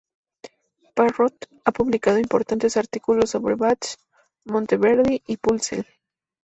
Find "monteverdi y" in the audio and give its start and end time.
4.45-5.37